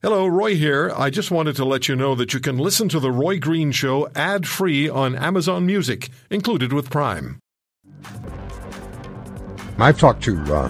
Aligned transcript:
Hello, 0.00 0.28
Roy 0.28 0.54
here. 0.54 0.92
I 0.94 1.10
just 1.10 1.32
wanted 1.32 1.56
to 1.56 1.64
let 1.64 1.88
you 1.88 1.96
know 1.96 2.14
that 2.14 2.32
you 2.32 2.38
can 2.38 2.56
listen 2.56 2.88
to 2.90 3.00
The 3.00 3.10
Roy 3.10 3.40
Green 3.40 3.72
Show 3.72 4.08
ad 4.14 4.46
free 4.46 4.88
on 4.88 5.16
Amazon 5.16 5.66
Music, 5.66 6.08
included 6.30 6.72
with 6.72 6.88
Prime. 6.88 7.40
I've 9.76 9.98
talked 9.98 10.22
to 10.22 10.40
uh, 10.54 10.68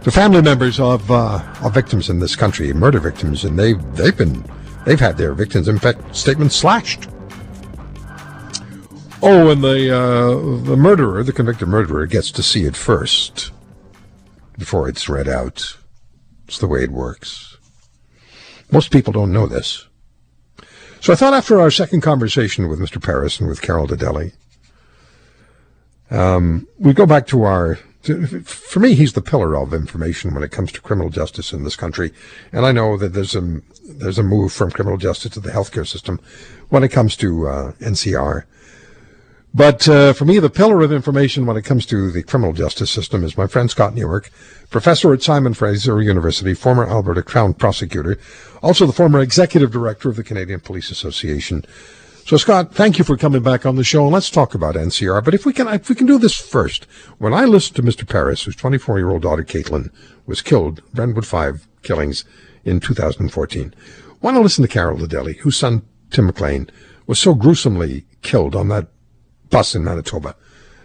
the 0.00 0.10
family 0.10 0.42
members 0.42 0.80
of 0.80 1.08
uh, 1.08 1.40
of 1.62 1.72
victims 1.72 2.10
in 2.10 2.18
this 2.18 2.34
country, 2.34 2.72
murder 2.72 2.98
victims, 2.98 3.44
and 3.44 3.56
they've 3.56 3.80
they've 3.94 4.16
been 4.16 4.44
they've 4.84 4.98
had 4.98 5.16
their 5.16 5.32
victims' 5.32 5.68
impact 5.68 6.16
statements 6.16 6.56
slashed. 6.56 7.08
Oh, 9.22 9.50
and 9.50 9.62
the 9.62 9.96
uh, 9.96 10.64
the 10.64 10.76
murderer, 10.76 11.22
the 11.22 11.32
convicted 11.32 11.68
murderer, 11.68 12.06
gets 12.06 12.32
to 12.32 12.42
see 12.42 12.64
it 12.64 12.74
first 12.74 13.52
before 14.58 14.88
it's 14.88 15.08
read 15.08 15.28
out. 15.28 15.76
It's 16.48 16.58
the 16.58 16.66
way 16.66 16.82
it 16.82 16.90
works. 16.90 17.57
Most 18.70 18.90
people 18.90 19.12
don't 19.12 19.32
know 19.32 19.46
this. 19.46 19.86
So 21.00 21.12
I 21.12 21.16
thought 21.16 21.34
after 21.34 21.60
our 21.60 21.70
second 21.70 22.00
conversation 22.00 22.68
with 22.68 22.80
Mr. 22.80 23.00
Perras 23.00 23.40
and 23.40 23.48
with 23.48 23.62
Carol 23.62 23.86
de 23.86 23.96
Delley, 23.96 24.32
um, 26.10 26.66
we 26.78 26.92
go 26.92 27.06
back 27.06 27.26
to 27.28 27.42
our. 27.42 27.78
For 28.44 28.80
me, 28.80 28.94
he's 28.94 29.12
the 29.12 29.20
pillar 29.20 29.56
of 29.56 29.74
information 29.74 30.32
when 30.32 30.42
it 30.42 30.50
comes 30.50 30.72
to 30.72 30.80
criminal 30.80 31.10
justice 31.10 31.52
in 31.52 31.64
this 31.64 31.76
country, 31.76 32.12
and 32.52 32.64
I 32.64 32.72
know 32.72 32.96
that 32.96 33.12
there's 33.12 33.34
a 33.34 33.60
there's 33.86 34.18
a 34.18 34.22
move 34.22 34.52
from 34.52 34.70
criminal 34.70 34.98
justice 34.98 35.32
to 35.32 35.40
the 35.40 35.50
healthcare 35.50 35.86
system 35.86 36.20
when 36.68 36.82
it 36.82 36.88
comes 36.88 37.16
to 37.16 37.48
uh, 37.48 37.72
NCR. 37.80 38.44
But 39.54 39.88
uh, 39.88 40.12
for 40.12 40.24
me, 40.24 40.38
the 40.38 40.50
pillar 40.50 40.82
of 40.82 40.92
information 40.92 41.46
when 41.46 41.56
it 41.56 41.64
comes 41.64 41.86
to 41.86 42.10
the 42.10 42.22
criminal 42.22 42.52
justice 42.52 42.90
system 42.90 43.24
is 43.24 43.36
my 43.36 43.46
friend 43.46 43.70
Scott 43.70 43.94
Newark, 43.94 44.30
professor 44.70 45.12
at 45.12 45.22
Simon 45.22 45.54
Fraser 45.54 46.02
University, 46.02 46.54
former 46.54 46.86
Alberta 46.86 47.22
Crown 47.22 47.54
prosecutor, 47.54 48.18
also 48.62 48.86
the 48.86 48.92
former 48.92 49.20
executive 49.20 49.70
director 49.70 50.10
of 50.10 50.16
the 50.16 50.24
Canadian 50.24 50.60
Police 50.60 50.90
Association. 50.90 51.64
So, 52.26 52.36
Scott, 52.36 52.74
thank 52.74 52.98
you 52.98 53.04
for 53.04 53.16
coming 53.16 53.42
back 53.42 53.64
on 53.64 53.76
the 53.76 53.84
show, 53.84 54.04
and 54.04 54.12
let's 54.12 54.30
talk 54.30 54.54
about 54.54 54.74
NCR. 54.74 55.24
But 55.24 55.32
if 55.32 55.46
we 55.46 55.54
can, 55.54 55.66
if 55.68 55.88
we 55.88 55.94
can 55.94 56.06
do 56.06 56.18
this 56.18 56.36
first, 56.36 56.84
when 57.16 57.32
I 57.32 57.46
listened 57.46 57.76
to 57.76 57.82
Mr. 57.82 58.06
Perras, 58.06 58.44
whose 58.44 58.56
24-year-old 58.56 59.22
daughter 59.22 59.44
Kaitlin 59.44 59.90
was 60.26 60.42
killed, 60.42 60.82
Brentwood 60.92 61.26
Five 61.26 61.66
killings 61.82 62.26
in 62.66 62.80
2014, 62.80 63.74
want 64.20 64.36
to 64.36 64.42
listen 64.42 64.60
to 64.60 64.68
Carol 64.68 64.98
de 64.98 65.06
Delley, 65.06 65.38
whose 65.38 65.56
son 65.56 65.80
Tim 66.10 66.26
McLean 66.26 66.68
was 67.06 67.18
so 67.18 67.32
gruesomely 67.32 68.04
killed 68.20 68.54
on 68.54 68.68
that 68.68 68.88
bus 69.50 69.74
in 69.74 69.84
Manitoba. 69.84 70.36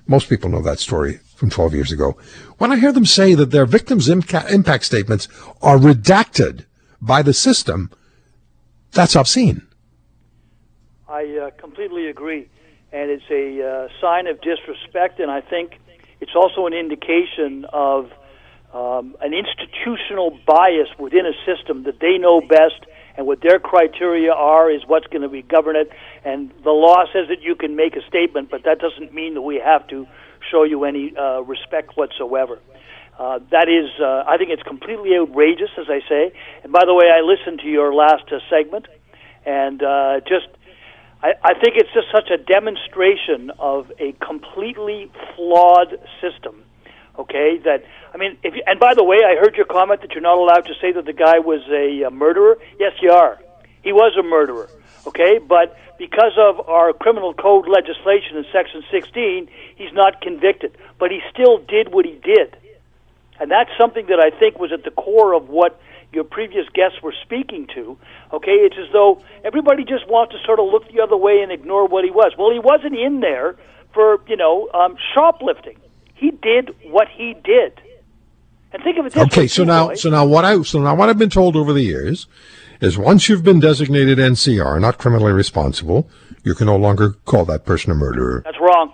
Most 0.07 0.29
people 0.29 0.49
know 0.49 0.61
that 0.61 0.79
story 0.79 1.19
from 1.35 1.49
12 1.49 1.73
years 1.73 1.91
ago. 1.91 2.17
When 2.57 2.71
I 2.71 2.77
hear 2.77 2.91
them 2.91 3.05
say 3.05 3.35
that 3.35 3.51
their 3.51 3.65
victims' 3.65 4.09
impact 4.09 4.83
statements 4.85 5.27
are 5.61 5.77
redacted 5.77 6.65
by 7.01 7.21
the 7.21 7.33
system, 7.33 7.91
that's 8.91 9.15
obscene. 9.15 9.61
I 11.07 11.37
uh, 11.37 11.51
completely 11.61 12.07
agree. 12.07 12.49
And 12.91 13.09
it's 13.09 13.29
a 13.29 13.61
uh, 13.61 13.87
sign 13.99 14.27
of 14.27 14.39
disrespect, 14.41 15.19
and 15.19 15.31
I 15.31 15.41
think 15.41 15.79
it's 16.21 16.35
also 16.35 16.67
an 16.67 16.73
indication 16.73 17.65
of 17.73 18.11
um, 18.73 19.15
an 19.21 19.33
institutional 19.33 20.37
bias 20.45 20.89
within 20.99 21.25
a 21.25 21.33
system 21.45 21.83
that 21.83 21.99
they 21.99 22.17
know 22.17 22.41
best 22.41 22.85
and 23.17 23.27
what 23.27 23.41
their 23.41 23.59
criteria 23.59 24.31
are 24.31 24.71
is 24.71 24.81
what's 24.87 25.07
going 25.07 25.21
to 25.21 25.29
be 25.29 25.41
govern 25.41 25.75
it. 25.75 25.89
And 26.25 26.51
the 26.63 26.71
law 26.71 27.05
says 27.13 27.27
that 27.29 27.41
you 27.41 27.55
can 27.55 27.75
make 27.75 27.95
a 27.95 28.01
statement, 28.07 28.49
but 28.49 28.63
that 28.65 28.79
doesn't 28.79 29.13
mean 29.13 29.35
that 29.35 29.41
we 29.41 29.61
have 29.63 29.87
to 29.87 30.07
show 30.51 30.63
you 30.63 30.83
any 30.83 31.13
uh, 31.15 31.41
respect 31.41 31.95
whatsoever. 31.95 32.59
Uh, 33.17 33.39
that 33.51 33.69
is, 33.69 33.91
uh, 34.01 34.23
I 34.27 34.37
think 34.37 34.49
it's 34.49 34.63
completely 34.63 35.11
outrageous, 35.15 35.69
as 35.77 35.85
I 35.87 35.99
say. 36.09 36.33
And 36.63 36.73
by 36.73 36.81
the 36.85 36.93
way, 36.93 37.05
I 37.13 37.21
listened 37.21 37.59
to 37.59 37.67
your 37.67 37.93
last 37.93 38.31
uh, 38.31 38.39
segment, 38.49 38.87
and 39.45 39.83
uh, 39.83 40.19
just, 40.21 40.47
I, 41.21 41.33
I 41.43 41.53
think 41.53 41.77
it's 41.77 41.93
just 41.93 42.07
such 42.11 42.31
a 42.31 42.37
demonstration 42.37 43.51
of 43.59 43.91
a 43.99 44.13
completely 44.13 45.11
flawed 45.35 45.99
system. 46.21 46.62
Okay, 47.17 47.59
that 47.63 47.83
I 48.13 48.17
mean, 48.17 48.37
if 48.43 48.55
you, 48.55 48.63
and 48.65 48.79
by 48.79 48.95
the 48.95 49.03
way, 49.03 49.17
I 49.17 49.35
heard 49.35 49.55
your 49.55 49.65
comment 49.65 50.01
that 50.01 50.11
you're 50.11 50.21
not 50.21 50.37
allowed 50.37 50.65
to 50.65 50.73
say 50.81 50.91
that 50.93 51.05
the 51.05 51.13
guy 51.13 51.39
was 51.39 51.61
a, 51.69 52.07
a 52.07 52.11
murderer. 52.11 52.57
Yes, 52.79 52.93
you 53.01 53.11
are. 53.11 53.39
He 53.83 53.91
was 53.91 54.17
a 54.17 54.23
murderer. 54.23 54.69
Okay, 55.05 55.37
but 55.37 55.77
because 55.99 56.33
of 56.37 56.67
our 56.67 56.91
criminal 56.93 57.33
code 57.33 57.67
legislation 57.67 58.37
in 58.37 58.45
Section 58.51 58.83
16, 58.89 59.47
he's 59.75 59.93
not 59.93 60.21
convicted. 60.21 60.75
But 60.97 61.11
he 61.11 61.21
still 61.31 61.59
did 61.59 61.93
what 61.93 62.05
he 62.05 62.19
did. 62.23 62.57
And 63.39 63.51
that's 63.51 63.69
something 63.77 64.07
that 64.07 64.19
I 64.19 64.37
think 64.37 64.57
was 64.57 64.71
at 64.71 64.83
the 64.83 64.91
core 64.91 65.33
of 65.33 65.49
what 65.49 65.79
your 66.13 66.23
previous 66.23 66.67
guests 66.73 67.01
were 67.01 67.13
speaking 67.23 67.67
to. 67.75 67.97
Okay, 68.31 68.51
it's 68.51 68.77
as 68.77 68.91
though 68.91 69.21
everybody 69.43 69.83
just 69.83 70.07
wants 70.07 70.33
to 70.33 70.39
sort 70.45 70.59
of 70.59 70.65
look 70.67 70.91
the 70.91 71.01
other 71.01 71.17
way 71.17 71.41
and 71.41 71.51
ignore 71.51 71.87
what 71.87 72.05
he 72.05 72.11
was. 72.11 72.33
Well, 72.37 72.51
he 72.51 72.59
wasn't 72.59 72.95
in 72.95 73.19
there 73.19 73.55
for, 73.93 74.19
you 74.27 74.37
know, 74.37 74.69
um, 74.73 74.95
shoplifting. 75.13 75.77
He 76.23 76.31
did 76.31 76.73
what 76.85 77.09
he 77.09 77.35
did. 77.43 77.81
And 78.71 78.81
think 78.81 78.97
of 78.97 79.05
it 79.05 79.17
Okay, 79.17 79.45
so 79.45 79.65
now, 79.65 79.93
so 79.93 80.09
now 80.09 80.25
what 80.25 80.45
I, 80.45 80.61
so 80.61 80.81
now 80.81 80.95
what 80.95 81.09
I've 81.09 81.17
been 81.17 81.29
told 81.29 81.57
over 81.57 81.73
the 81.73 81.81
years 81.81 82.27
is 82.79 82.97
once 82.97 83.27
you've 83.27 83.43
been 83.43 83.59
designated 83.59 84.19
NCR, 84.19 84.79
not 84.79 84.97
criminally 84.97 85.33
responsible, 85.33 86.09
you 86.45 86.55
can 86.55 86.67
no 86.67 86.77
longer 86.77 87.17
call 87.25 87.43
that 87.43 87.65
person 87.65 87.91
a 87.91 87.95
murderer. 87.95 88.41
That's 88.45 88.57
wrong. 88.57 88.93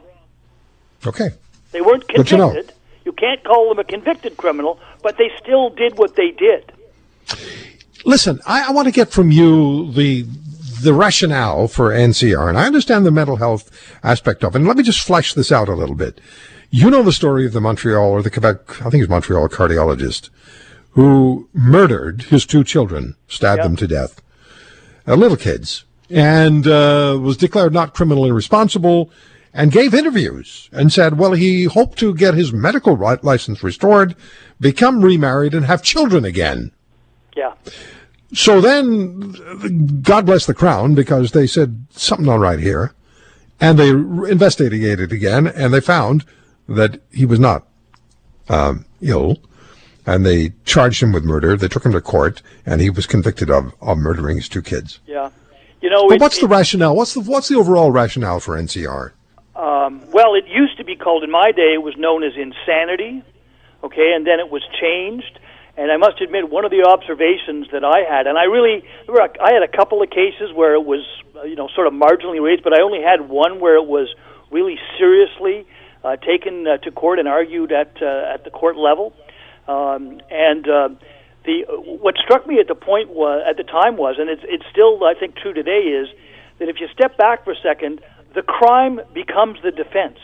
Okay. 1.06 1.30
They 1.72 1.82
weren't 1.82 2.08
convicted. 2.08 2.40
know. 2.40 2.64
You 3.06 3.12
can't 3.12 3.44
call 3.44 3.70
them 3.70 3.78
a 3.78 3.84
convicted 3.84 4.36
criminal, 4.36 4.80
but 5.04 5.20
they 5.20 5.30
still 5.40 5.70
did 5.70 6.00
what 6.00 6.16
they 6.16 6.32
did. 6.32 6.72
Listen, 8.06 8.40
I, 8.48 8.70
I 8.70 8.72
want 8.72 8.88
to 8.88 8.92
get 8.92 9.12
from 9.12 9.30
you 9.30 9.92
the 9.92 10.26
the 10.82 10.94
rationale 10.96 11.68
for 11.68 11.92
NCR, 11.92 12.50
and 12.50 12.58
I 12.58 12.66
understand 12.66 13.06
the 13.06 13.12
mental 13.12 13.36
health 13.36 13.70
aspect 14.02 14.44
of 14.44 14.56
it. 14.56 14.60
And 14.60 14.68
let 14.68 14.78
me 14.78 14.84
just 14.84 15.06
flesh 15.06 15.36
this 15.36 15.52
out 15.52 15.70
a 15.70 15.76
little 15.76 15.94
bit. 15.94 16.20
You 16.72 16.92
know 16.92 17.02
the 17.02 17.12
story 17.12 17.46
of 17.46 17.54
the 17.54 17.62
Montreal 17.62 18.12
or 18.12 18.22
the 18.22 18.30
Quebec, 18.30 18.86
I 18.86 18.90
think 18.90 19.02
it's 19.02 19.10
Montreal 19.10 19.50
cardiologist, 19.50 20.30
who 20.92 21.50
murdered 21.54 22.24
his 22.24 22.46
two 22.46 22.64
children, 22.64 23.16
stabbed 23.28 23.60
Yep. 23.60 23.66
them 23.66 23.76
to 23.78 23.88
death, 23.88 24.22
uh, 25.08 25.16
little 25.16 25.38
kids, 25.38 25.84
and 26.12 26.68
uh, 26.68 27.18
was 27.20 27.38
declared 27.38 27.74
not 27.74 27.96
criminally 27.96 28.32
responsible, 28.32 29.10
and 29.52 29.72
gave 29.72 29.96
interviews 29.96 30.70
and 30.72 30.94
said, 30.94 31.18
well, 31.18 31.32
he 31.32 31.64
hoped 31.64 31.98
to 31.98 32.14
get 32.14 32.36
his 32.36 32.54
medical 32.54 32.96
ri- 32.96 33.18
license 33.24 33.64
restored, 33.64 34.16
become 34.60 35.02
remarried, 35.04 35.56
and 35.56 35.66
have 35.66 35.82
children 35.82 36.24
again. 36.24 36.72
Yeah. 37.36 37.54
So 38.32 38.62
then, 38.62 40.02
God 40.04 40.28
bless 40.28 40.46
the 40.46 40.54
Crown, 40.54 40.94
because 40.94 41.32
they 41.32 41.48
said 41.48 41.88
something 41.90 42.28
not 42.28 42.40
right 42.40 42.60
here, 42.60 42.94
and 43.60 43.80
they 43.80 43.90
investigated 43.90 45.12
again, 45.12 45.48
and 45.48 45.74
they 45.74 45.82
found 45.82 46.26
that 46.70 47.02
he 47.12 47.26
was 47.26 47.40
not 47.40 47.68
um, 48.48 48.86
ill, 49.02 49.38
and 50.06 50.26
they 50.26 50.54
charged 50.66 51.02
him 51.04 51.12
with 51.12 51.24
murder. 51.24 51.56
They 51.58 51.68
took 51.68 51.86
him 51.86 51.92
to 51.92 52.02
court, 52.02 52.42
and 52.66 52.82
he 52.82 52.90
was 52.90 53.06
convicted 53.06 53.50
of, 53.50 53.74
of 53.82 53.98
murdering 53.98 54.38
his 54.38 54.50
two 54.50 54.62
kids. 54.62 55.00
Yeah. 55.06 55.30
You 55.82 55.90
know, 55.90 56.08
But 56.08 56.16
it- 56.16 56.22
what's 56.22 56.40
the 56.40 56.48
rationale? 56.48 56.96
What's 56.96 57.14
the 57.14 57.22
what's 57.22 57.48
the 57.48 57.56
overall 57.56 57.92
rationale 57.92 58.40
for 58.40 58.56
NCR? 58.58 59.12
Um, 59.56 60.02
well, 60.12 60.36
it 60.36 60.46
used 60.48 60.78
to 60.78 60.84
be 60.86 60.96
called 60.96 61.24
in 61.24 61.32
my 61.32 61.52
day. 61.52 61.74
It 61.74 61.84
was 61.84 61.96
known 61.98 62.24
as 62.24 62.34
insanity. 62.36 63.24
Okay, 63.84 64.12
and 64.16 64.26
then 64.28 64.40
it 64.40 64.50
was 64.50 64.62
changed. 64.82 65.40
And 65.78 65.90
I 65.92 65.96
must 65.98 66.20
admit, 66.20 66.50
one 66.50 66.66
of 66.66 66.72
the 66.72 66.84
observations 66.84 67.68
that 67.72 67.86
I 67.86 68.00
had, 68.04 68.28
and 68.28 68.38
I 68.38 68.44
really, 68.44 68.84
there 69.06 69.16
were 69.16 69.22
a- 69.22 69.42
I 69.42 69.54
had 69.54 69.64
a 69.64 69.68
couple 69.70 70.02
of 70.02 70.10
cases 70.10 70.52
where 70.54 70.74
it 70.74 70.84
was, 70.84 71.00
uh, 71.38 71.44
you 71.44 71.56
know, 71.56 71.70
sort 71.74 71.88
of 71.88 71.94
marginally 71.94 72.42
raised, 72.44 72.64
but 72.64 72.74
I 72.78 72.82
only 72.82 73.02
had 73.02 73.30
one 73.30 73.62
where 73.62 73.76
it 73.76 73.86
was 73.86 74.14
really 74.52 74.78
seriously 74.98 75.66
uh, 76.04 76.16
taken 76.18 76.68
uh, 76.68 76.78
to 76.78 76.92
court 76.92 77.20
and 77.20 77.28
argued 77.28 77.72
at 77.72 78.02
uh, 78.02 78.34
at 78.34 78.44
the 78.44 78.50
court 78.50 78.78
level. 78.78 79.14
Um, 79.68 80.22
and 80.30 80.68
uh, 80.68 80.90
the 81.46 81.64
what 82.02 82.16
struck 82.18 82.48
me 82.48 82.60
at 82.60 82.68
the 82.68 82.76
point 82.76 83.10
was 83.10 83.44
at 83.48 83.58
the 83.58 83.64
time 83.64 83.98
was, 83.98 84.16
and 84.18 84.30
it's 84.30 84.44
it's 84.46 84.66
still 84.72 85.04
I 85.04 85.14
think 85.14 85.36
true 85.36 85.54
today 85.54 85.82
is 85.82 86.08
that 86.60 86.70
if 86.70 86.80
you 86.80 86.88
step 86.94 87.18
back 87.18 87.44
for 87.44 87.52
a 87.52 87.62
second, 87.62 88.02
the 88.36 88.42
crime 88.42 89.00
becomes 89.14 89.60
the 89.64 89.72
defense. 89.72 90.20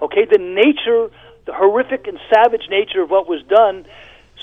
Okay, 0.00 0.26
the 0.30 0.38
nature, 0.38 1.10
the 1.46 1.54
horrific 1.54 2.06
and 2.06 2.18
savage 2.32 2.68
nature 2.68 3.02
of 3.02 3.10
what 3.10 3.26
was 3.26 3.42
done 3.48 3.86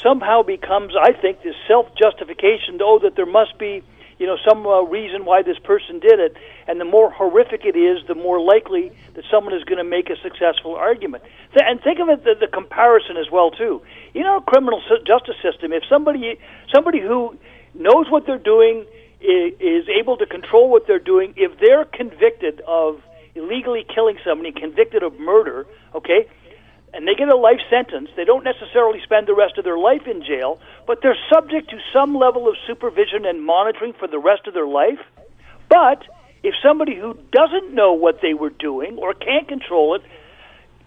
somehow 0.02 0.42
becomes, 0.42 0.94
I 1.00 1.14
think, 1.14 1.44
this 1.44 1.56
self 1.68 1.88
justification, 1.96 2.80
oh, 2.82 3.00
that 3.00 3.16
there 3.16 3.28
must 3.28 3.58
be, 3.60 3.84
you 4.24 4.30
know, 4.32 4.38
some 4.50 4.66
uh, 4.66 4.80
reason 4.84 5.26
why 5.26 5.42
this 5.44 5.60
person 5.60 6.00
did 6.00 6.18
it. 6.18 6.34
And 6.66 6.80
the 6.80 6.86
more 6.86 7.12
horrific 7.12 7.66
it 7.66 7.76
is, 7.76 7.98
the 8.08 8.16
more 8.16 8.40
likely 8.40 8.90
that 9.16 9.26
someone 9.30 9.54
is 9.54 9.66
going 9.66 9.80
to 9.80 9.90
make 9.98 10.10
a 10.10 10.16
successful 10.24 10.76
argument. 10.76 11.24
Th- 11.54 11.66
And 11.70 11.82
think 11.84 12.00
of 12.00 12.08
it, 12.08 12.24
the, 12.24 12.36
the 12.40 12.48
comparison 12.48 13.18
as 13.18 13.28
well, 13.30 13.52
too. 13.52 13.82
In 14.14 14.24
our 14.24 14.40
criminal 14.40 14.80
justice 15.06 15.36
system, 15.44 15.74
if 15.74 15.84
somebody, 15.90 16.40
somebody 16.74 17.02
who 17.02 17.36
knows 17.76 18.06
what 18.10 18.26
they're 18.26 18.38
doing, 18.56 18.86
i- 19.22 19.52
is 19.60 19.86
able 19.90 20.16
to 20.24 20.26
control 20.26 20.70
what 20.72 20.88
they're 20.88 21.00
doing, 21.14 21.34
if 21.36 21.52
they're 21.60 21.84
convicted 21.84 22.62
of 22.66 23.02
illegally 23.36 23.84
killing 23.94 24.18
somebody, 24.24 24.54
convicted 24.54 25.04
of 25.04 25.20
murder, 25.20 25.66
okay, 25.94 26.28
and 26.94 27.08
they 27.08 27.16
get 27.16 27.30
a 27.30 27.36
life 27.36 27.60
sentence, 27.70 28.10
they 28.16 28.26
don't 28.26 28.44
necessarily 28.44 29.00
spend 29.04 29.28
the 29.28 29.34
rest 29.34 29.58
of 29.58 29.64
their 29.64 29.78
life 29.78 30.06
in 30.06 30.24
jail, 30.24 30.60
but 30.86 31.00
they're 31.02 31.18
subject 31.34 31.70
to 31.72 31.78
some 31.92 32.16
level 32.16 32.48
of 32.48 32.56
supervision 32.68 33.26
and 33.26 33.44
monitoring 33.44 33.94
for 33.94 34.08
the 34.08 34.20
rest 34.20 34.48
of 34.48 34.54
their 34.54 34.68
life. 34.68 35.00
But 35.70 36.04
if 36.44 36.54
somebody 36.62 36.96
who 36.96 37.18
doesn't 37.32 37.74
know 37.74 37.94
what 37.94 38.20
they 38.22 38.34
were 38.34 38.52
doing 38.52 38.98
or 38.98 39.14
can't 39.14 39.48
control 39.48 39.96
it 39.96 40.04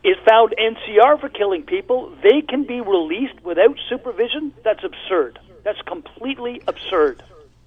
is 0.07 0.17
found 0.29 0.55
NCR 0.57 1.21
for 1.21 1.29
killing 1.29 1.63
people, 1.63 2.15
they 2.23 2.41
can 2.41 2.65
be 2.65 2.81
released 2.81 3.43
without 3.43 3.77
supervision. 3.89 4.53
That's 4.63 4.85
absurd. 4.85 5.41
That's 5.65 5.81
completely 5.83 6.63
absurd. 6.69 7.25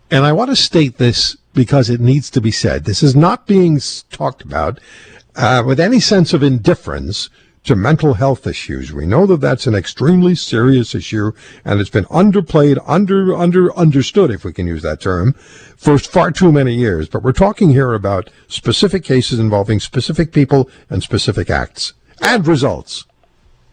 And 0.09 0.25
I 0.25 0.31
want 0.31 0.49
to 0.49 0.55
state 0.55 0.97
this 0.97 1.35
because 1.53 1.89
it 1.89 1.99
needs 1.99 2.29
to 2.31 2.41
be 2.41 2.51
said. 2.51 2.85
This 2.85 3.03
is 3.03 3.15
not 3.15 3.45
being 3.45 3.79
talked 4.09 4.41
about 4.41 4.79
uh, 5.35 5.63
with 5.65 5.79
any 5.79 5.99
sense 5.99 6.31
of 6.31 6.41
indifference 6.41 7.29
to 7.69 7.75
mental 7.75 8.15
health 8.15 8.47
issues. 8.47 8.91
We 8.91 9.05
know 9.05 9.27
that 9.27 9.41
that's 9.41 9.67
an 9.67 9.75
extremely 9.75 10.33
serious 10.33 10.95
issue 10.95 11.33
and 11.63 11.79
it's 11.79 11.91
been 11.91 12.05
underplayed, 12.05 12.83
under, 12.87 13.37
under, 13.37 13.71
understood, 13.77 14.31
if 14.31 14.43
we 14.43 14.53
can 14.53 14.65
use 14.65 14.81
that 14.81 14.99
term, 14.99 15.33
for 15.77 15.99
far 15.99 16.31
too 16.31 16.51
many 16.51 16.73
years. 16.73 17.07
But 17.07 17.21
we're 17.21 17.31
talking 17.31 17.69
here 17.69 17.93
about 17.93 18.31
specific 18.47 19.03
cases 19.03 19.37
involving 19.37 19.79
specific 19.79 20.31
people 20.31 20.67
and 20.89 21.03
specific 21.03 21.51
acts 21.51 21.93
and 22.23 22.47
results. 22.47 23.05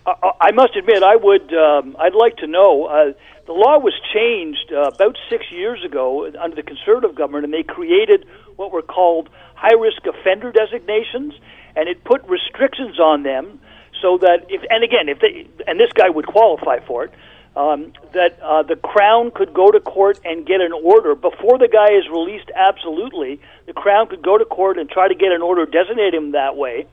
I 0.04 0.50
must 0.52 0.76
admit, 0.76 1.02
I 1.02 1.16
would, 1.16 1.54
um, 1.54 1.96
I'd 1.98 2.14
like 2.14 2.36
to 2.36 2.46
know, 2.46 2.84
uh, 2.84 3.12
the 3.46 3.54
law 3.54 3.78
was 3.78 3.94
changed 4.12 4.74
uh, 4.74 4.90
about 4.94 5.16
six 5.30 5.46
years 5.50 5.82
ago 5.86 6.30
under 6.38 6.54
the 6.54 6.62
conservative 6.62 7.14
government, 7.14 7.46
and 7.46 7.54
they 7.54 7.62
created 7.62 8.26
what 8.56 8.72
were 8.72 8.82
called 8.82 9.30
high 9.54 9.72
risk 9.74 10.04
offender 10.04 10.52
designations, 10.52 11.32
and 11.74 11.88
it 11.88 12.04
put 12.04 12.22
restrictions 12.28 13.00
on 13.00 13.22
them 13.22 13.58
so 14.02 14.18
that 14.18 14.46
if 14.48 14.62
and 14.70 14.84
again 14.84 15.08
if 15.08 15.20
they 15.20 15.46
and 15.66 15.78
this 15.78 15.92
guy 15.94 16.08
would 16.08 16.26
qualify 16.26 16.78
for 16.86 17.04
it 17.04 17.12
um, 17.56 17.94
that 18.12 18.38
uh, 18.42 18.62
the 18.62 18.76
crown 18.76 19.30
could 19.34 19.54
go 19.54 19.70
to 19.70 19.80
court 19.80 20.20
and 20.24 20.46
get 20.46 20.60
an 20.60 20.72
order 20.72 21.14
before 21.14 21.58
the 21.58 21.68
guy 21.68 21.96
is 21.96 22.04
released 22.10 22.50
absolutely 22.54 23.40
the 23.66 23.72
crown 23.72 24.06
could 24.08 24.22
go 24.22 24.36
to 24.36 24.44
court 24.44 24.78
and 24.78 24.90
try 24.90 25.08
to 25.08 25.14
get 25.14 25.32
an 25.32 25.42
order 25.42 25.64
designate 25.64 26.14
him 26.14 26.32
that 26.32 26.56
way. 26.56 26.86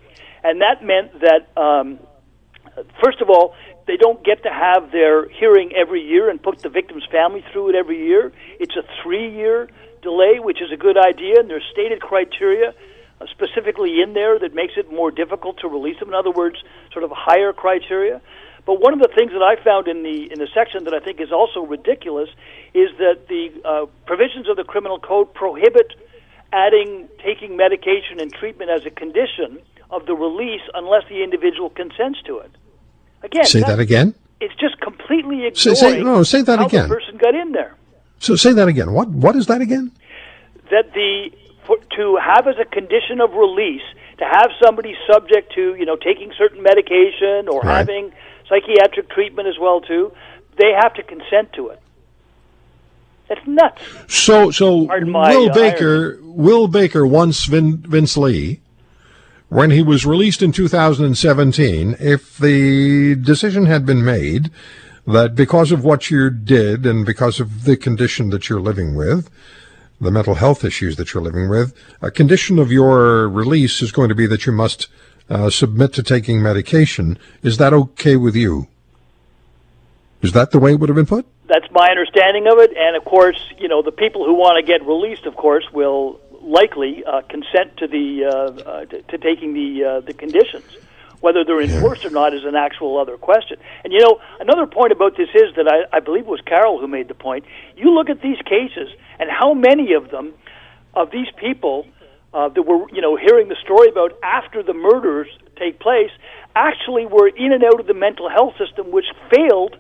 And 0.44 0.62
that 0.62 0.84
meant 0.84 1.20
that 1.20 1.52
um, 1.62 2.00
first 3.04 3.22
of 3.22 3.30
all 3.30 3.56
they 3.86 3.98
don't 3.98 4.24
get 4.24 4.44
to 4.44 4.50
have 4.50 4.92
their 4.92 5.28
hearing 5.28 5.74
every 5.76 6.02
year 6.02 6.30
and 6.30 6.42
put 6.42 6.60
the 6.60 6.70
victim's 6.70 7.06
family 7.12 7.44
through 7.52 7.70
it 7.70 7.76
every 7.76 8.08
year. 8.08 8.32
It's 8.60 8.76
a 8.78 8.84
three 9.04 9.30
year 9.36 9.70
delay 10.02 10.40
which 10.40 10.62
is 10.62 10.72
a 10.72 10.78
good 10.78 10.98
idea 10.98 11.40
and 11.40 11.50
there's 11.50 11.66
stated 11.72 12.02
criteria 12.02 12.74
specifically 13.32 14.02
in 14.02 14.14
there 14.14 14.40
that 14.40 14.54
makes 14.54 14.74
it 14.78 14.92
more 14.92 15.12
difficult 15.12 15.60
to 15.60 15.68
release 15.68 16.00
them. 16.00 16.10
In 16.10 16.16
other 16.16 16.32
words, 16.32 16.58
sort 16.92 17.04
of 17.04 17.12
higher 17.14 17.54
criteria. 17.54 18.22
But 18.66 18.80
one 18.80 18.94
of 18.94 19.00
the 19.00 19.10
things 19.14 19.32
that 19.32 19.42
I 19.44 19.62
found 19.62 19.88
in 19.88 20.04
the 20.04 20.32
in 20.32 20.40
the 20.40 20.48
section 20.54 20.86
that 20.86 20.94
I 20.94 21.00
think 21.00 21.20
is 21.20 21.32
also 21.32 21.62
ridiculous 21.62 22.30
is 22.74 22.90
that 22.98 23.28
the 23.28 23.52
uh, 23.66 23.86
provisions 24.06 24.48
of 24.48 24.56
the 24.56 24.64
criminal 24.64 25.00
code 25.00 25.34
prohibit 25.34 25.94
adding 26.54 27.10
taking 27.24 27.58
medication 27.58 28.20
and 28.20 28.32
treatment 28.32 28.72
as 28.72 28.86
a 28.86 28.90
condition 28.90 29.60
of 29.90 30.06
the 30.06 30.16
release 30.16 30.62
unless 30.74 31.04
the 31.10 31.24
individual 31.24 31.70
consents 31.70 32.22
to 32.26 32.40
it. 32.40 32.52
Again, 33.24 33.46
say 33.46 33.62
that 33.62 33.80
again. 33.80 34.16
It's 34.40 34.56
just 34.56 34.80
completely 34.80 35.46
ignoring 35.46 35.56
say, 35.56 35.74
say, 35.76 36.02
no, 36.04 36.24
say 36.24 36.42
that 36.42 36.60
how 36.60 36.66
again. 36.66 36.90
the 36.90 36.96
person 36.96 37.18
got 37.18 37.36
in 37.36 37.52
there. 37.52 37.76
So 38.20 38.36
say 38.36 38.54
that 38.54 38.68
again. 38.70 38.94
What 38.94 39.10
what 39.10 39.36
is 39.36 39.48
that 39.48 39.62
again? 39.62 39.92
That 40.72 40.94
the 40.94 41.32
to 41.96 42.18
have 42.18 42.48
as 42.48 42.56
a 42.60 42.66
condition 42.66 43.22
of 43.22 43.34
release 43.34 43.82
to 44.18 44.26
have 44.26 44.50
somebody 44.64 44.96
subject 45.12 45.54
to 45.56 45.76
you 45.76 45.86
know 45.86 45.96
taking 45.96 46.32
certain 46.38 46.62
medication 46.62 47.48
or 47.48 47.62
right. 47.62 47.78
having 47.78 48.12
psychiatric 48.48 49.10
treatment 49.10 49.48
as 49.48 49.56
well 49.60 49.82
too, 49.82 50.12
they 50.58 50.72
have 50.80 50.94
to 50.96 51.04
consent 51.04 51.54
to 51.54 51.70
it. 51.70 51.82
It's 53.30 53.46
nuts. 53.48 53.82
So 54.08 54.52
so 54.52 54.84
Will 54.84 55.50
uh, 55.50 55.54
Baker 55.54 56.20
Will 56.22 56.68
Baker 56.68 57.08
once 57.08 57.46
Vin, 57.46 57.78
Vince 57.78 58.18
Li 58.18 58.60
when 59.54 59.70
he 59.70 59.84
was 59.84 60.04
released 60.04 60.42
in 60.42 60.52
2017, 60.52 61.96
if 62.00 62.40
the 62.40 63.14
decision 63.14 63.68
had 63.68 63.86
been 63.86 64.04
made 64.04 64.50
that 65.06 65.36
because 65.36 65.72
of 65.72 65.84
what 65.84 66.10
you 66.10 66.32
did 66.32 66.88
and 66.88 67.06
because 67.06 67.40
of 67.40 67.66
the 67.66 67.78
condition 67.78 68.32
that 68.32 68.50
you're 68.50 68.60
living 68.60 68.96
with, 68.96 69.30
the 70.00 70.12
mental 70.12 70.36
health 70.36 70.64
issues 70.64 70.96
that 70.98 71.14
you're 71.14 71.24
living 71.24 71.50
with, 71.50 71.74
a 72.02 72.12
condition 72.12 72.60
of 72.60 72.72
your 72.72 73.28
release 73.30 73.82
is 73.82 73.92
going 73.92 74.10
to 74.10 74.16
be 74.16 74.28
that 74.28 74.46
you 74.46 74.52
must 74.52 74.88
uh, 75.30 75.50
submit 75.50 75.94
to 75.94 76.04
taking 76.04 76.42
medication. 76.42 77.18
Is 77.42 77.58
that 77.58 77.74
okay 77.74 78.16
with 78.16 78.36
you? 78.36 78.68
Is 80.22 80.32
that 80.34 80.52
the 80.52 80.60
way 80.60 80.72
it 80.72 80.80
would 80.80 80.90
have 80.90 80.96
been 80.96 81.06
put? 81.06 81.26
That's 81.48 81.70
my 81.72 81.90
understanding 81.90 82.48
of 82.48 82.58
it. 82.60 82.76
And 82.76 82.96
of 82.96 83.04
course, 83.04 83.40
you 83.58 83.68
know, 83.68 83.82
the 83.82 83.92
people 83.92 84.26
who 84.26 84.34
want 84.34 84.56
to 84.58 84.64
get 84.66 84.86
released, 84.86 85.26
of 85.26 85.36
course, 85.36 85.66
will 85.72 86.20
likely 86.42 87.04
uh, 87.06 87.22
consent 87.30 87.78
to 87.78 87.88
the 87.88 88.26
uh, 88.26 88.30
uh 88.30 88.86
to, 88.86 89.02
to, 89.02 89.18
taking 89.18 89.54
the 89.54 89.84
uh, 89.84 90.00
the 90.02 90.14
conditions. 90.14 90.66
Whether 91.24 91.46
they're 91.46 91.62
enforced 91.62 92.04
or 92.04 92.10
not 92.10 92.34
is 92.34 92.44
an 92.44 92.58
actual 92.58 92.98
other 93.00 93.16
question. 93.16 93.56
And 93.86 93.94
you 93.94 94.00
know, 94.00 94.20
another 94.42 94.68
point 94.68 94.92
about 94.92 95.16
this 95.16 95.30
is 95.34 95.56
that 95.56 95.70
I, 95.72 95.96
I 95.96 96.02
believe 96.02 96.26
it 96.26 96.28
was 96.28 96.42
Carol 96.46 96.82
who 96.82 96.88
made 96.88 97.08
the 97.08 97.14
point. 97.14 97.46
You 97.78 97.92
look 97.92 98.10
at 98.10 98.22
these 98.22 98.42
cases, 98.44 98.90
and 99.20 99.30
how 99.32 99.54
many 99.54 99.94
of 99.94 100.12
them, 100.12 100.34
of 100.94 101.12
these 101.12 101.32
people 101.38 101.88
uh, 102.34 102.50
that 102.50 102.64
were, 102.64 102.90
you 102.92 103.00
know, 103.00 103.16
hearing 103.16 103.48
the 103.48 103.56
story 103.64 103.88
about 103.88 104.12
after 104.22 104.62
the 104.62 104.74
murders 104.74 105.30
take 105.56 105.80
place, 105.80 106.12
actually 106.58 107.06
were 107.06 107.30
in 107.30 107.54
and 107.54 107.64
out 107.64 107.80
of 107.80 107.88
the 107.88 107.94
mental 107.94 108.28
health 108.28 108.56
system, 108.58 108.92
which 108.92 109.06
failed 109.34 109.78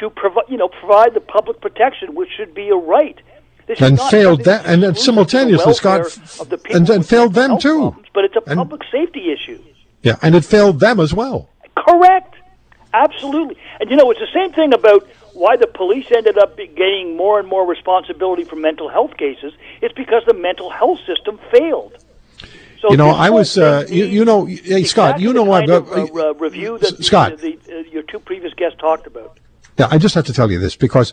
to 0.00 0.08
provide, 0.08 0.44
you 0.48 0.56
know, 0.56 0.68
provide 0.68 1.12
the 1.12 1.20
public 1.20 1.60
protection, 1.60 2.14
which 2.14 2.30
should 2.34 2.54
be 2.54 2.70
a 2.70 2.76
right. 2.76 3.20
This 3.66 3.78
and 3.82 4.00
failed 4.00 4.44
that, 4.44 4.64
and 4.64 4.82
then 4.82 4.94
simultaneously, 4.94 5.74
Scott, 5.74 6.04
the 6.48 6.58
and 6.70 6.86
then 6.86 7.02
failed 7.02 7.34
them 7.34 7.58
too. 7.58 7.92
Problems, 7.92 8.08
but 8.14 8.24
it's 8.24 8.36
a 8.36 8.40
public 8.40 8.80
and, 8.80 8.90
safety 8.90 9.30
issue. 9.30 9.62
Yeah, 10.02 10.16
and 10.22 10.34
it 10.34 10.44
failed 10.44 10.80
them 10.80 11.00
as 11.00 11.12
well. 11.12 11.50
Correct. 11.76 12.34
Absolutely. 12.92 13.56
And 13.80 13.90
you 13.90 13.96
know, 13.96 14.10
it's 14.10 14.20
the 14.20 14.32
same 14.32 14.52
thing 14.52 14.72
about 14.72 15.06
why 15.34 15.56
the 15.56 15.66
police 15.66 16.06
ended 16.10 16.38
up 16.38 16.56
getting 16.56 17.16
more 17.16 17.38
and 17.38 17.48
more 17.48 17.66
responsibility 17.66 18.44
for 18.44 18.56
mental 18.56 18.88
health 18.88 19.16
cases. 19.16 19.52
It's 19.80 19.94
because 19.94 20.22
the 20.26 20.34
mental 20.34 20.70
health 20.70 20.98
system 21.06 21.38
failed. 21.52 21.96
So 22.80 22.90
you 22.90 22.96
know, 22.96 23.10
I 23.10 23.30
was, 23.30 23.58
uh, 23.58 23.86
you, 23.88 24.04
you, 24.04 24.24
know, 24.24 24.44
hey, 24.46 24.54
exactly 24.54 24.84
Scott, 24.84 25.20
you 25.20 25.32
know, 25.32 25.50
I've 25.52 25.68
uh, 25.68 25.80
uh, 25.80 26.34
review 26.34 26.78
that 26.78 27.04
Scott, 27.04 27.38
the, 27.38 27.58
the, 27.66 27.78
uh, 27.78 27.82
your 27.90 28.04
two 28.04 28.20
previous 28.20 28.54
guests 28.54 28.78
talked 28.78 29.06
about. 29.06 29.38
Yeah, 29.78 29.88
I 29.90 29.98
just 29.98 30.14
have 30.14 30.26
to 30.26 30.32
tell 30.32 30.50
you 30.50 30.60
this 30.60 30.76
because 30.76 31.12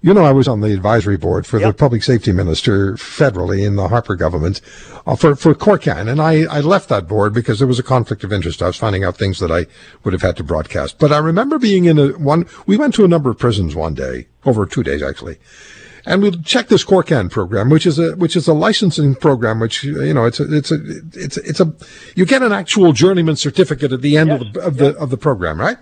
you 0.00 0.14
know, 0.14 0.24
I 0.24 0.32
was 0.32 0.46
on 0.46 0.60
the 0.60 0.72
advisory 0.72 1.16
board 1.16 1.46
for 1.46 1.58
yep. 1.58 1.68
the 1.68 1.78
public 1.78 2.02
safety 2.02 2.32
minister 2.32 2.94
federally 2.94 3.66
in 3.66 3.76
the 3.76 3.88
Harper 3.88 4.14
government 4.14 4.60
uh, 5.06 5.16
for, 5.16 5.34
for 5.34 5.54
Corcan. 5.54 6.08
And 6.08 6.20
I, 6.20 6.44
I 6.44 6.60
left 6.60 6.88
that 6.90 7.08
board 7.08 7.34
because 7.34 7.58
there 7.58 7.68
was 7.68 7.78
a 7.78 7.82
conflict 7.82 8.22
of 8.22 8.32
interest. 8.32 8.62
I 8.62 8.66
was 8.66 8.76
finding 8.76 9.04
out 9.04 9.16
things 9.16 9.38
that 9.40 9.50
I 9.50 9.66
would 10.04 10.12
have 10.12 10.22
had 10.22 10.36
to 10.36 10.44
broadcast. 10.44 10.98
But 10.98 11.12
I 11.12 11.18
remember 11.18 11.58
being 11.58 11.86
in 11.86 11.98
a 11.98 12.08
one, 12.10 12.46
we 12.66 12.76
went 12.76 12.94
to 12.94 13.04
a 13.04 13.08
number 13.08 13.30
of 13.30 13.38
prisons 13.38 13.74
one 13.74 13.94
day, 13.94 14.26
over 14.44 14.66
two 14.66 14.82
days 14.82 15.02
actually. 15.02 15.38
And 16.08 16.22
we 16.22 16.30
checked 16.30 16.68
this 16.68 16.84
Corcan 16.84 17.28
program, 17.28 17.68
which 17.68 17.84
is 17.84 17.98
a, 17.98 18.14
which 18.14 18.36
is 18.36 18.46
a 18.46 18.54
licensing 18.54 19.16
program, 19.16 19.58
which, 19.58 19.82
you 19.82 20.14
know, 20.14 20.24
it's 20.24 20.38
a, 20.38 20.54
it's 20.54 20.70
a, 20.70 20.76
it's 21.14 21.36
a, 21.36 21.42
it's 21.42 21.60
a, 21.60 21.74
you 22.14 22.24
get 22.24 22.42
an 22.42 22.52
actual 22.52 22.92
journeyman 22.92 23.34
certificate 23.34 23.90
at 23.90 24.02
the 24.02 24.16
end 24.16 24.30
yes. 24.30 24.40
of 24.40 24.52
the, 24.52 24.60
of 24.60 24.76
the, 24.76 24.96
of 24.98 25.10
the 25.10 25.16
program, 25.16 25.58
right? 25.60 25.78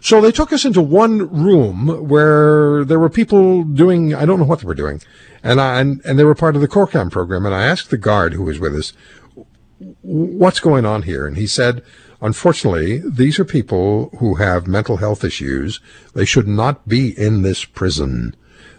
So 0.00 0.20
they 0.20 0.32
took 0.32 0.52
us 0.52 0.64
into 0.64 0.80
one 0.80 1.28
room 1.30 2.08
where 2.08 2.84
there 2.84 2.98
were 2.98 3.08
people 3.08 3.64
doing, 3.64 4.14
I 4.14 4.24
don't 4.24 4.38
know 4.38 4.44
what 4.44 4.60
they 4.60 4.66
were 4.66 4.74
doing. 4.74 5.00
And 5.42 5.60
I, 5.60 5.80
and, 5.80 6.00
and 6.04 6.18
they 6.18 6.24
were 6.24 6.34
part 6.34 6.54
of 6.54 6.62
the 6.62 6.68
Corcan 6.68 7.10
program. 7.10 7.46
And 7.46 7.54
I 7.54 7.66
asked 7.66 7.90
the 7.90 7.98
guard 7.98 8.34
who 8.34 8.44
was 8.44 8.58
with 8.58 8.74
us, 8.74 8.92
what's 10.02 10.60
going 10.60 10.86
on 10.86 11.02
here? 11.02 11.26
And 11.26 11.36
he 11.36 11.46
said, 11.46 11.82
unfortunately, 12.20 13.02
these 13.04 13.38
are 13.38 13.44
people 13.44 14.10
who 14.18 14.36
have 14.36 14.66
mental 14.66 14.98
health 14.98 15.24
issues. 15.24 15.80
They 16.14 16.24
should 16.24 16.48
not 16.48 16.88
be 16.88 17.18
in 17.18 17.42
this 17.42 17.64
prison. 17.64 18.34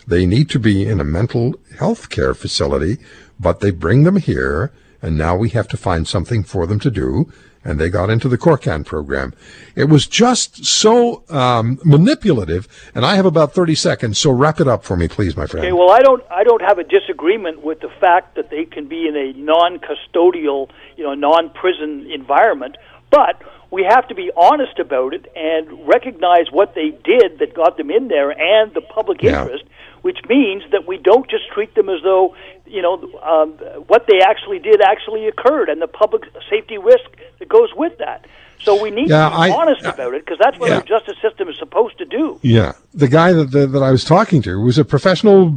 They 0.07 0.25
need 0.25 0.49
to 0.51 0.59
be 0.59 0.85
in 0.85 0.99
a 0.99 1.05
mental 1.05 1.55
health 1.77 2.09
care 2.09 2.33
facility, 2.33 2.97
but 3.39 3.59
they 3.59 3.71
bring 3.71 4.03
them 4.03 4.15
here 4.15 4.71
and 5.01 5.17
now 5.17 5.35
we 5.35 5.49
have 5.49 5.67
to 5.69 5.77
find 5.77 6.07
something 6.07 6.43
for 6.43 6.67
them 6.67 6.79
to 6.79 6.91
do 6.91 7.31
and 7.67 7.79
they 7.79 7.89
got 7.89 8.09
into 8.09 8.29
the 8.29 8.37
Corcan 8.37 8.85
program. 8.85 9.33
It 9.75 9.89
was 9.89 10.07
just 10.07 10.65
so 10.65 11.23
um, 11.29 11.79
manipulative, 11.83 12.67
and 12.95 13.05
I 13.05 13.15
have 13.15 13.25
about 13.25 13.53
30 13.53 13.75
seconds, 13.75 14.17
so 14.17 14.31
wrap 14.31 14.61
it 14.61 14.69
up 14.69 14.85
for 14.85 14.95
me, 14.95 15.09
please, 15.09 15.35
my 15.35 15.45
friend. 15.45 15.65
Okay, 15.65 15.73
well, 15.73 15.91
I 15.91 15.99
don't, 15.99 16.23
I 16.31 16.45
don't 16.45 16.61
have 16.61 16.79
a 16.79 16.85
disagreement 16.85 17.63
with 17.63 17.81
the 17.81 17.89
fact 17.99 18.35
that 18.35 18.49
they 18.49 18.63
can 18.63 18.87
be 18.87 19.05
in 19.07 19.17
a 19.17 19.33
non-custodial, 19.33 20.69
you 20.95 21.03
know, 21.03 21.13
non-prison 21.13 22.09
environment, 22.09 22.77
but 23.11 23.41
we 23.69 23.83
have 23.83 24.07
to 24.07 24.15
be 24.15 24.31
honest 24.37 24.79
about 24.79 25.13
it 25.13 25.29
and 25.35 25.87
recognize 25.87 26.49
what 26.51 26.73
they 26.73 26.91
did 27.03 27.39
that 27.39 27.53
got 27.53 27.75
them 27.75 27.91
in 27.91 28.07
there 28.07 28.31
and 28.31 28.73
the 28.73 28.81
public 28.81 29.21
yeah. 29.21 29.41
interest 29.41 29.65
which 30.01 30.19
means 30.29 30.63
that 30.71 30.87
we 30.87 30.97
don't 30.97 31.29
just 31.29 31.47
treat 31.53 31.73
them 31.75 31.89
as 31.89 32.01
though 32.03 32.35
you 32.65 32.81
know 32.81 32.95
um, 33.23 33.51
what 33.87 34.05
they 34.07 34.19
actually 34.21 34.59
did 34.59 34.81
actually 34.81 35.27
occurred 35.27 35.69
and 35.69 35.81
the 35.81 35.87
public 35.87 36.23
safety 36.49 36.77
risk 36.77 37.09
that 37.39 37.47
goes 37.49 37.69
with 37.75 37.97
that. 37.99 38.25
So 38.59 38.81
we 38.81 38.89
need 38.89 39.09
Yeah, 39.09 39.29
to 39.29 39.35
be 39.35 39.41
I- 39.41 39.49
honest 39.51 39.81
about 39.85 40.13
it 40.15 40.25
because 40.25 40.39
that's 40.41 40.57
what 40.59 40.69
Yeah. 40.69 40.77
our 40.77 40.81
justice 40.81 41.17
system 41.21 41.47
is 41.47 41.57
supposed 41.59 41.97
to 41.99 42.05
do. 42.05 42.39
Yeah, 42.41 42.73
the 42.93 43.07
guy 43.07 43.31
that 43.33 43.51
that, 43.51 43.67
that 43.73 43.83
I 43.83 43.91
was 43.91 44.03
talking 44.03 44.41
to 44.43 44.59
was 44.59 44.77
a 44.77 44.85
professional 44.85 45.55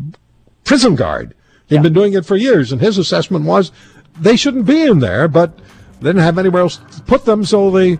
prison 0.65 0.97
guard. 0.97 1.35
He'd 1.69 1.77
Yeah. 1.77 1.83
been 1.83 1.93
doing 1.95 2.13
it 2.15 2.27
for 2.27 2.37
years, 2.37 2.73
and 2.73 2.81
his 2.81 2.99
assessment 2.99 3.45
was 3.47 3.73
they 4.21 4.37
shouldn't 4.37 4.67
be 4.67 4.83
in 4.83 4.99
there, 4.99 5.29
but 5.29 5.57
they 6.01 6.09
didn't 6.11 6.23
have 6.23 6.39
anywhere 6.39 6.63
else 6.63 6.77
to 6.97 7.03
put 7.03 7.25
them, 7.25 7.45
so 7.45 7.71
they 7.71 7.99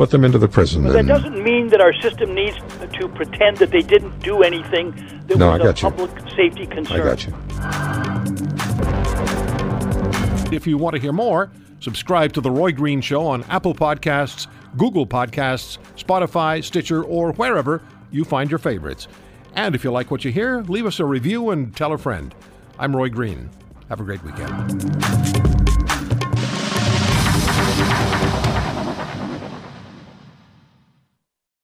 put 0.00 0.08
them 0.08 0.24
into 0.24 0.38
the 0.38 0.48
prison. 0.48 0.82
But 0.82 0.94
that 0.94 1.06
doesn't 1.06 1.44
mean 1.44 1.68
that 1.68 1.82
our 1.82 1.92
system 2.00 2.34
needs 2.34 2.56
to 2.94 3.06
pretend 3.08 3.58
that 3.58 3.70
they 3.70 3.82
didn't 3.82 4.18
do 4.20 4.42
anything 4.42 4.92
that 5.26 5.36
No, 5.36 5.50
was 5.50 5.60
I 5.60 5.62
a 5.62 5.66
got 5.66 5.82
you. 5.82 5.90
public 5.90 6.10
safety 6.34 6.66
I 6.90 6.96
got 6.96 7.26
you. 7.26 7.34
If 10.56 10.66
you 10.66 10.78
want 10.78 10.96
to 10.96 11.02
hear 11.02 11.12
more, 11.12 11.50
subscribe 11.80 12.32
to 12.32 12.40
The 12.40 12.50
Roy 12.50 12.72
Green 12.72 13.02
Show 13.02 13.26
on 13.26 13.44
Apple 13.50 13.74
Podcasts, 13.74 14.46
Google 14.78 15.06
Podcasts, 15.06 15.76
Spotify, 15.98 16.64
Stitcher, 16.64 17.04
or 17.04 17.32
wherever 17.34 17.82
you 18.10 18.24
find 18.24 18.50
your 18.50 18.58
favorites. 18.58 19.06
And 19.54 19.74
if 19.74 19.84
you 19.84 19.92
like 19.92 20.10
what 20.10 20.24
you 20.24 20.32
hear, 20.32 20.62
leave 20.62 20.86
us 20.86 20.98
a 20.98 21.04
review 21.04 21.50
and 21.50 21.76
tell 21.76 21.92
a 21.92 21.98
friend. 21.98 22.34
I'm 22.78 22.96
Roy 22.96 23.10
Green. 23.10 23.50
Have 23.90 24.00
a 24.00 24.04
great 24.04 24.24
weekend. 24.24 25.49